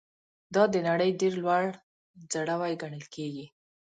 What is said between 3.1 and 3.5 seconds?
کیږي.